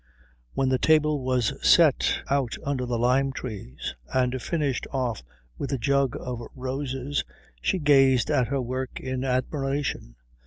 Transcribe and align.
When 0.53 0.69
the 0.69 0.79
table 0.79 1.21
was 1.23 1.53
set 1.61 2.21
out 2.27 2.57
under 2.63 2.87
the 2.87 2.97
lime 2.97 3.31
trees 3.31 3.93
and 4.11 4.41
finished 4.41 4.87
off 4.91 5.21
with 5.59 5.71
a 5.73 5.77
jug 5.77 6.17
of 6.19 6.41
roses 6.55 7.23
she 7.61 7.77
gazed 7.77 8.31
at 8.31 8.47
her 8.47 8.63
work 8.63 8.99
in 8.99 9.23
admiration. 9.23 10.15